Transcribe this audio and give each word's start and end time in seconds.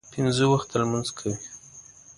پنځه 0.13 0.45
وخته 0.51 0.73
لمونځ 0.81 1.09
کوي. 1.17 1.35